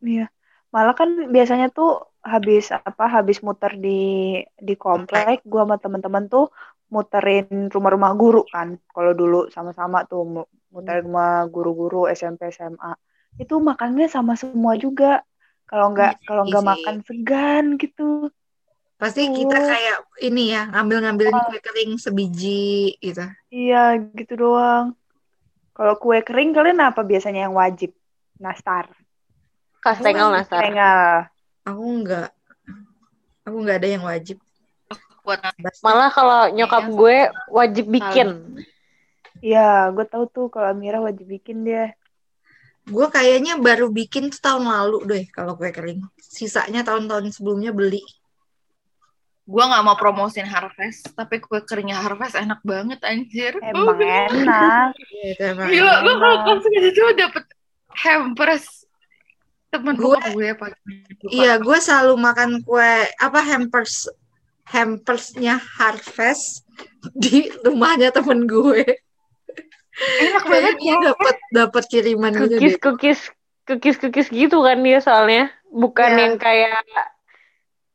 Iya. 0.00 0.26
Malah 0.70 0.94
kan 0.96 1.10
biasanya 1.28 1.68
tuh 1.74 2.13
habis 2.24 2.72
apa 2.72 3.04
habis 3.06 3.44
muter 3.44 3.76
di 3.76 4.00
di 4.56 4.74
komplek 4.80 5.44
gua 5.44 5.68
sama 5.68 5.76
teman-teman 5.76 6.24
tuh 6.26 6.48
muterin 6.88 7.68
rumah-rumah 7.68 8.12
guru 8.16 8.42
kan. 8.48 8.80
Kalau 8.90 9.12
dulu 9.12 9.52
sama-sama 9.52 10.08
tuh 10.08 10.22
mu- 10.24 10.50
muterin 10.72 11.04
rumah 11.04 11.44
guru-guru 11.52 12.08
SMP 12.08 12.48
SMA. 12.48 12.96
Itu 13.36 13.60
makannya 13.60 14.08
sama 14.08 14.34
semua 14.40 14.74
juga. 14.80 15.20
Kalau 15.68 15.92
nggak 15.92 16.24
kalau 16.24 16.48
nggak 16.48 16.64
Iya 16.64 16.70
makan 16.72 16.96
segan 17.04 17.64
gitu. 17.76 18.32
Pasti 18.94 19.26
Oh. 19.26 19.34
kita 19.34 19.58
kayak 19.58 19.98
ini 20.22 20.54
ya 20.54 20.70
ngambil-ngambilin 20.70 21.34
kue 21.50 21.58
kering 21.60 21.92
sebiji 21.98 22.94
gitu. 23.02 23.26
Iya, 23.50 23.98
gitu 24.14 24.38
doang. 24.38 24.94
Kalau 25.74 25.98
kue 25.98 26.22
kering 26.22 26.54
kalian 26.54 26.78
apa 26.78 27.02
biasanya 27.02 27.50
yang 27.50 27.58
wajib? 27.58 27.90
Nastar. 28.38 28.86
Kastengel 29.82 30.30
nastar. 30.30 30.62
Tengah. 30.62 31.33
Aku 31.64 31.84
enggak. 31.84 32.30
Aku 33.44 33.56
enggak 33.60 33.80
ada 33.80 33.88
yang 33.88 34.04
wajib. 34.04 34.38
Buat 35.24 35.40
Malah 35.80 36.12
kalau 36.12 36.40
nyokap 36.52 36.84
Iya. 36.84 36.92
gue 36.92 37.16
wajib 37.48 37.84
bikin. 37.88 38.28
Iya, 39.40 39.88
gue 39.92 40.04
tahu 40.04 40.24
tuh 40.28 40.46
kalau 40.52 40.72
Amira 40.72 41.00
wajib 41.00 41.24
bikin 41.28 41.64
dia. 41.64 41.96
Gue 42.84 43.08
kayaknya 43.08 43.56
baru 43.56 43.88
bikin 43.88 44.28
tuh 44.28 44.40
tahun 44.44 44.68
lalu 44.68 44.98
deh 45.08 45.24
kalau 45.32 45.56
kue 45.56 45.72
kering. 45.72 46.04
Sisanya 46.20 46.84
tahun-tahun 46.84 47.32
sebelumnya 47.32 47.72
beli. 47.72 48.04
gue 49.44 49.60
nggak 49.60 49.84
mau 49.84 49.92
promosin 49.92 50.48
Harvest, 50.48 51.12
tapi 51.12 51.36
kue 51.36 51.60
keringnya 51.60 52.00
Harvest 52.00 52.32
enak 52.32 52.64
banget 52.64 52.96
anjir. 53.04 53.52
Emang 53.60 54.00
enak. 54.00 54.96
Iya, 55.20 55.52
Gila, 55.52 55.94
gue 56.00 56.14
kalau 56.16 56.36
pas 56.48 56.64
itu 56.64 57.02
dapet 57.12 57.44
hampers 57.92 58.83
temen 59.74 59.94
Gue- 59.98 60.30
gue 60.30 60.48
pakai 60.54 60.78
Iya, 61.26 61.58
gue 61.58 61.78
selalu 61.78 62.14
makan 62.16 62.50
kue 62.62 62.92
apa 63.18 63.40
hampers 63.42 64.06
hampersnya 64.64 65.58
Harvest 65.58 66.62
di 67.12 67.50
rumahnya 67.60 68.08
temen 68.10 68.46
gue. 68.46 68.80
enak 69.94 70.44
banget 70.44 70.74
dia 70.80 70.94
dapat 70.98 71.36
dapat 71.50 71.82
kiriman 71.86 72.32
gitu 72.32 72.46
Cookies 72.58 72.74
deh. 72.74 72.80
cookies 72.82 73.20
cookies 73.64 73.96
cookies 73.98 74.28
gitu 74.28 74.56
kan 74.60 74.78
dia 74.80 74.98
soalnya. 74.98 75.52
Bukan 75.68 76.10
Iya. 76.10 76.20
yang 76.24 76.34
kayak 76.38 76.82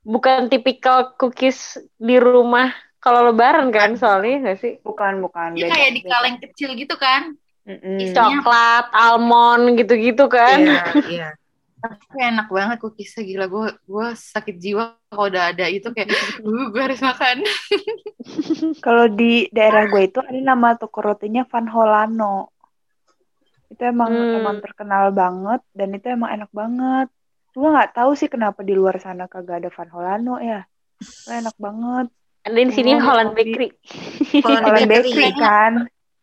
bukan 0.04 0.48
tipikal 0.48 1.16
cookies 1.16 1.76
di 1.96 2.16
rumah 2.18 2.72
kalau 3.00 3.32
lebaran 3.32 3.72
kan 3.72 3.96
soalnya 3.96 4.48
nggak 4.48 4.58
sih? 4.60 4.74
Bukan, 4.84 5.24
bukan. 5.24 5.56
Dia 5.56 5.68
Beda, 5.68 5.76
kayak 5.76 5.92
di 5.96 6.02
kaleng 6.04 6.38
kecil 6.40 6.70
gitu 6.76 6.96
kan. 6.96 7.36
Mm-mm. 7.64 8.12
Coklat, 8.12 8.86
almond 8.92 9.78
gitu-gitu 9.78 10.26
kan. 10.26 10.58
Iya, 10.60 10.84
iya. 11.08 11.30
Tapi 11.80 11.96
enak 12.20 12.48
banget 12.48 12.78
cookiesnya 12.84 13.24
gila 13.24 13.46
gue 13.48 13.66
gue 13.88 14.08
sakit 14.12 14.56
jiwa 14.56 15.00
kalau 15.08 15.32
udah 15.32 15.56
ada 15.56 15.66
itu 15.66 15.88
kayak 15.90 16.12
uh, 16.44 16.68
gue 16.68 16.82
harus 16.82 17.00
makan. 17.00 17.40
Kalau 18.86 19.08
di 19.08 19.48
daerah 19.50 19.88
gue 19.88 20.02
itu 20.06 20.20
ada 20.20 20.36
nama 20.36 20.76
toko 20.76 21.00
rotinya 21.02 21.48
Van 21.48 21.66
Holano. 21.66 22.52
Itu 23.70 23.82
emang 23.82 24.12
Hmm. 24.12 24.38
emang 24.38 24.58
terkenal 24.60 25.10
banget 25.12 25.64
dan 25.72 25.90
itu 25.94 26.08
emang 26.10 26.36
enak 26.36 26.52
banget. 26.52 27.08
Gue 27.56 27.70
nggak 27.72 27.96
tahu 27.96 28.12
sih 28.14 28.28
kenapa 28.28 28.60
di 28.62 28.76
luar 28.76 29.00
sana 29.00 29.26
kagak 29.26 29.64
ada 29.64 29.70
Van 29.72 29.90
Holano 29.90 30.36
ya. 30.38 30.68
Itu 31.00 31.32
enak 31.32 31.56
banget. 31.56 32.08
Ada 32.44 32.56
di 32.56 32.74
sini 32.76 32.92
Oh, 32.94 33.02
Holland. 33.02 33.32
Bakery. 33.34 33.70
Holland 34.44 34.64
Holland 34.68 34.90
Bakery. 34.90 35.32
Kan. 35.34 35.74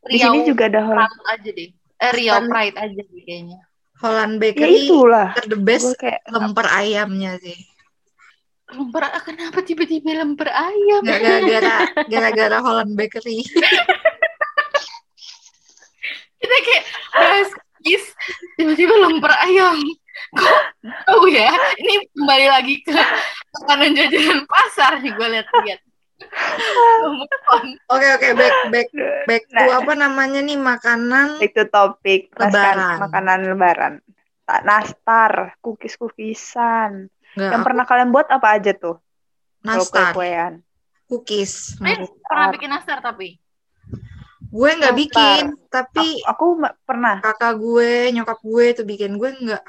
Di 0.04 0.16
sini 0.20 0.38
juga 0.44 0.68
ada 0.68 0.80
Holland. 0.84 1.12
Aja 1.26 1.50
deh. 1.50 1.70
Eh 1.96 2.10
Riau 2.12 2.44
Kan- 2.44 2.48
Pride 2.52 2.76
aja 2.76 3.00
deh 3.02 3.22
kayaknya. 3.24 3.60
Holland 3.96 4.36
Ya 4.36 4.40
Bakery 4.52 4.88
itulah. 4.88 5.32
the 5.48 5.56
best 5.56 5.96
kayak 5.96 6.20
lemper 6.28 6.66
ayamnya 6.68 7.40
sih. 7.40 7.56
Lemper 8.66 9.08
kenapa 9.22 9.62
tiba-tiba 9.62 10.12
lemper 10.20 10.50
ayam? 10.50 11.00
Gara-gara 11.06 11.76
gara-gara 12.12 12.58
Holland 12.60 12.92
Bakery. 12.98 13.40
Kita 16.36 16.56
kayak 16.62 16.84
bahas 17.16 17.48
kis 17.80 18.04
tiba-tiba 18.60 18.94
lemper 19.06 19.32
ayam. 19.46 19.78
Kok 20.36 20.60
tahu 21.06 21.30
ya? 21.30 21.48
Ini 21.78 21.94
kembali 22.12 22.46
lagi 22.50 22.74
ke 22.84 22.92
makanan 23.62 23.94
jajanan 23.96 24.40
pasar 24.44 25.00
nih 25.00 25.12
gue 25.14 25.28
lihat-lihat. 25.38 25.80
Oke 27.86 28.06
oke 28.10 28.28
back 28.34 28.54
back 28.70 28.88
back 29.26 29.42
to 29.46 29.62
Nah. 29.62 29.78
apa 29.78 29.92
namanya 29.94 30.40
nih 30.40 30.56
makanan 30.56 31.38
itu 31.38 31.62
topik 31.66 32.32
Lebaran. 32.32 32.76
Masakan- 32.76 33.00
makanan 33.02 33.38
lebaran. 33.46 33.94
Tak 34.42 34.60
nastar, 34.62 35.32
kukis-kukisan. 35.60 37.10
nggak 37.34 37.50
Yang 37.50 37.52
aku 37.52 37.66
pernah 37.66 37.84
kalian 37.84 38.10
buat 38.10 38.26
apa 38.28 38.48
aja 38.54 38.72
tuh? 38.72 38.96
Nastar 39.60 40.10
kue-kuean. 40.10 40.62
cookies. 41.06 41.78
Eh, 41.80 42.02
pernah 42.20 42.50
bikin 42.50 42.66
nastar 42.68 42.98
tapi 42.98 43.38
Gue 44.46 44.70
nggak 44.72 44.88
Nastar. 44.88 45.02
bikin, 45.02 45.42
tapi 45.68 46.22
Aku, 46.24 46.56
aku 46.56 46.64
pernah. 46.82 47.18
kakak 47.20 47.54
gue, 47.56 47.92
nyokap 48.10 48.38
gue 48.40 48.64
itu 48.68 48.82
bikin. 48.82 49.14
Gue 49.14 49.34
nggak. 49.36 49.62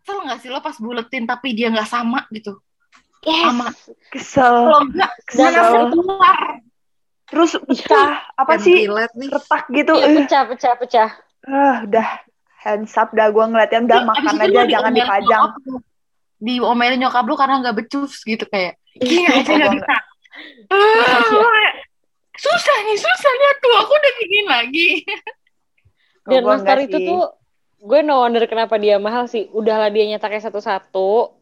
kesel 0.00 0.22
nggak 0.22 0.38
sih 0.38 0.48
lo 0.48 0.62
pas 0.62 0.78
buletin 0.78 1.26
tapi 1.26 1.50
dia 1.50 1.66
nggak 1.66 1.84
sama 1.84 2.24
gitu? 2.30 2.62
Yes. 3.26 3.42
Sama. 3.42 3.66
Kesel. 4.08 4.54
Kalau 4.62 4.80
nggak 4.86 5.12
Kesel. 5.26 5.82
keluar? 5.90 6.38
Terus 7.26 7.50
pecah. 7.60 8.22
Apa 8.32 8.54
sih? 8.56 8.86
Nih. 8.86 9.28
Retak 9.28 9.66
gitu. 9.68 9.92
Iya, 9.92 10.06
Eh, 10.06 10.14
pecah, 10.22 10.42
pecah, 10.46 10.72
pecah. 10.78 11.08
ah, 11.44 11.82
udah. 11.82 12.08
hands 12.56 12.94
up 12.94 13.10
dah 13.10 13.30
gue 13.30 13.44
ngeliatnya 13.46 13.78
udah 13.80 13.98
Abis 14.00 14.10
makan 14.10 14.34
aja 14.42 14.60
jangan 14.66 14.90
dipajang. 14.90 15.42
Diomelin 16.36 16.98
nyokap 16.98 17.22
lu 17.22 17.34
karena 17.34 17.62
nggak 17.62 17.76
becus 17.78 18.22
gitu 18.22 18.42
kayak. 18.44 18.74
Gini 18.92 19.22
Iya, 19.22 19.30
aja 19.38 19.50
nggak 19.54 19.70
bisa. 19.74 19.94
Ah, 20.68 21.70
susah 22.34 22.76
nih, 22.82 22.98
susah 22.98 23.32
lihat 23.32 23.56
tuh. 23.58 23.74
Aku 23.80 23.92
udah 23.92 24.12
bikin 24.18 24.46
lagi. 24.46 24.88
Dan 26.26 26.42
enggak 26.42 26.90
itu 26.90 26.98
tuh 27.06 27.22
gue 27.78 28.00
no 28.02 28.18
wonder 28.18 28.42
kenapa 28.44 28.74
dia 28.76 28.98
mahal 28.98 29.30
sih. 29.30 29.46
Udahlah 29.48 29.86
dia 29.88 30.02
nyetaknya 30.04 30.42
satu-satu. 30.42 31.35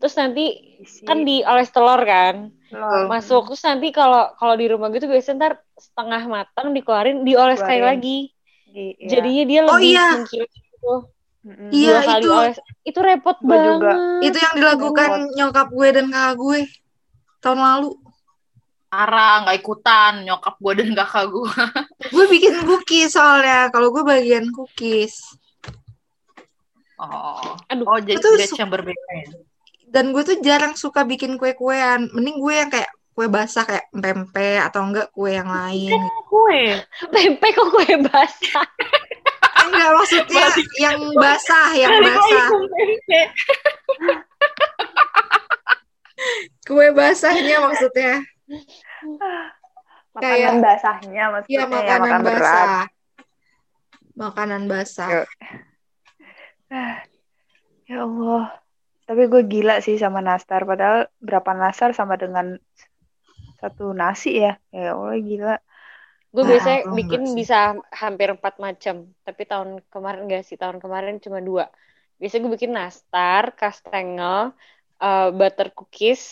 Terus 0.00 0.14
nanti 0.16 0.44
Isi 0.80 1.04
kan 1.04 1.22
dioles 1.22 1.68
telur 1.68 2.00
kan. 2.02 2.48
telur. 2.72 3.04
Masuk 3.06 3.52
terus 3.52 3.62
nanti 3.62 3.92
kalau 3.92 4.32
kalau 4.34 4.56
di 4.56 4.66
rumah 4.66 4.88
gitu 4.88 5.04
biasanya 5.04 5.36
ntar 5.36 5.52
setengah 5.76 6.22
matang 6.24 6.72
dikeluarin 6.72 7.20
dioles 7.20 7.60
sekali 7.60 7.78
Keluarin. 7.78 7.90
lagi. 8.00 8.18
Di- 8.64 8.96
iya. 8.96 9.08
Jadinya 9.12 9.44
dia 9.44 9.60
Oh, 9.60 9.68
lebih 9.76 9.90
iya. 9.92 10.08
mengkilat 10.16 10.50
gitu. 10.50 10.94
Mm-mm. 11.40 11.68
Iya, 11.72 11.88
Dua 11.90 12.00
kali 12.04 12.20
itu. 12.20 12.32
oles. 12.32 12.58
Itu 12.80 12.98
repot 13.00 13.36
Gua 13.40 13.48
banget. 13.50 13.64
juga. 13.68 13.92
Itu 14.24 14.38
yang 14.40 14.54
dilakukan 14.56 15.10
nyokap 15.36 15.68
gue 15.68 15.88
dan 15.92 16.06
kakak 16.08 16.34
gue 16.36 16.58
tahun 17.40 17.60
lalu. 17.60 17.90
Ara 18.90 19.46
nggak 19.46 19.56
ikutan 19.56 20.12
nyokap 20.24 20.54
gue 20.58 20.72
dan 20.80 20.90
kakak 20.96 21.24
gue. 21.30 21.46
Gue 22.12 22.24
bikin 22.26 22.66
cookies 22.66 23.14
soalnya. 23.14 23.68
Kalau 23.70 23.92
gue 23.92 24.02
bagian 24.02 24.48
cookies. 24.50 25.14
Oh, 27.00 27.56
Aduh, 27.72 27.88
oh 27.88 27.96
jadi 27.96 28.20
itu 28.20 28.28
batch 28.36 28.60
yang 28.60 28.68
berbeda 28.68 29.00
ya. 29.16 29.28
Dan 29.90 30.14
gue 30.14 30.22
tuh 30.22 30.38
jarang 30.38 30.78
suka 30.78 31.02
bikin 31.02 31.34
kue-kuean. 31.34 32.06
Mending 32.14 32.38
gue 32.38 32.54
yang 32.54 32.70
kayak 32.70 32.90
kue 33.10 33.26
basah 33.26 33.66
kayak 33.66 33.90
pempek 33.90 34.62
atau 34.70 34.86
enggak 34.86 35.10
kue 35.10 35.34
yang 35.34 35.50
lain. 35.50 35.98
Kue. 36.30 36.78
pempek 37.10 37.50
kok 37.52 37.68
kue 37.74 37.94
basah. 38.06 38.66
Enggak 39.66 39.90
maksudnya 39.98 40.46
yang 40.78 40.98
basah, 41.18 41.68
yang 41.74 41.92
basah. 42.00 42.48
Kue 46.64 46.86
basahnya 46.94 47.56
maksudnya. 47.60 48.12
makanan 50.10 50.58
kayak- 50.58 50.58
basahnya 50.58 51.24
maksudnya 51.30 51.54
Iya, 51.54 51.62
ya, 51.62 51.70
makanan 51.70 52.00
makan 52.02 52.20
berat 52.26 52.40
basah. 52.40 52.84
Makanan 54.18 54.62
basah. 54.66 55.08
Yuk. 55.10 55.26
ya 57.90 57.96
Allah 58.06 58.59
tapi 59.10 59.22
gue 59.32 59.42
gila 59.52 59.74
sih 59.86 59.96
sama 60.02 60.20
nastar 60.28 60.60
padahal 60.70 60.98
berapa 61.26 61.50
nastar 61.60 61.90
sama 61.98 62.14
dengan 62.22 62.46
satu 63.60 63.84
nasi 64.00 64.28
ya 64.44 64.52
ya 64.74 64.96
Allah 64.96 65.16
gila 65.28 65.54
Gue 66.34 66.44
Ah, 66.44 66.48
biasanya 66.50 66.80
tau 66.82 66.98
bikin 66.98 67.22
bisa 67.38 67.54
hampir 68.02 68.28
empat 68.36 68.54
macam. 68.66 68.96
Tapi 69.26 69.42
tahun 69.50 69.70
kemarin 69.92 70.20
enggak 70.30 70.42
sih. 70.48 70.56
Tahun 70.62 70.78
kemarin 70.84 71.14
cuma 71.24 71.38
dua. 71.48 71.64
Biasanya 72.20 72.40
gue 72.46 72.52
bikin 72.56 72.72
nastar, 72.78 73.44
kastengel, 73.60 74.54
eh, 75.02 75.28
butter 75.38 75.68
cookies, 75.78 76.22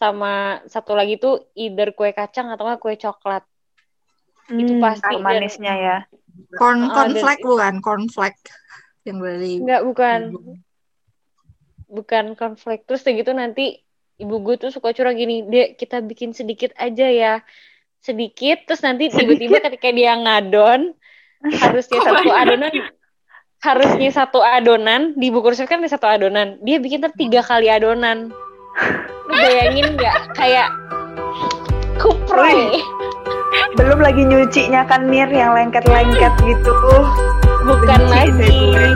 sama 0.00 0.60
satu 0.74 0.92
lagi 0.98 1.14
tuh 1.24 1.32
either 1.56 1.88
kue 1.96 2.10
kacang 2.18 2.46
atau 2.52 2.64
kue 2.82 2.94
coklat. 3.04 3.44
Itu 4.60 4.72
Hmm, 4.72 4.82
pasti, 4.82 5.14
yang 5.14 5.24
manisnya 5.24 5.72
ya 5.86 5.96
Corn 6.58 6.78
Ah, 6.92 6.94
cornflake 6.94 7.42
bukan, 7.44 7.74
cornflake 7.86 8.42
yang 9.06 9.18
dari 9.24 9.52
Enggak, 9.60 9.80
bukan. 9.88 10.20
Bukan 11.90 12.38
konflik. 12.38 12.86
Terus 12.86 13.02
kayak 13.02 13.26
gitu 13.26 13.32
nanti 13.34 13.82
ibu 14.20 14.36
gue 14.44 14.54
tuh 14.60 14.70
suka 14.70 14.94
curang 14.94 15.16
gini, 15.16 15.42
Dek, 15.48 15.80
kita 15.80 16.04
bikin 16.04 16.36
sedikit 16.36 16.70
aja 16.78 17.08
ya. 17.08 17.34
Sedikit, 18.00 18.64
terus 18.64 18.80
nanti 18.80 19.12
tiba-tiba 19.12 19.60
ketika 19.60 19.92
dia 19.92 20.16
ngadon, 20.16 20.96
harusnya 21.44 22.00
satu 22.00 22.30
adonan, 22.32 22.72
harusnya 23.60 24.10
satu 24.12 24.40
adonan, 24.40 25.12
di 25.20 25.28
buku 25.28 25.52
resep 25.52 25.68
kan 25.68 25.84
ada 25.84 25.92
satu 25.92 26.08
adonan. 26.08 26.56
Dia 26.64 26.80
bikin 26.80 27.04
ter 27.04 27.12
tiga 27.12 27.44
kali 27.44 27.68
adonan. 27.68 28.32
Lu 29.28 29.34
bayangin 29.36 30.00
nggak? 30.00 30.32
Kayak 30.32 30.72
kuproy. 32.00 32.80
belum 33.74 34.02
lagi 34.02 34.22
nyucinya 34.26 34.82
kan 34.86 35.06
mir 35.06 35.30
yang 35.30 35.54
lengket-lengket 35.54 36.32
gitu 36.42 36.72
Bukan 37.66 38.00
Benci 38.08 38.74
lagi. 38.74 38.90